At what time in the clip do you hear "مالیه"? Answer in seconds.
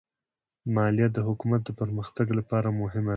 0.75-1.07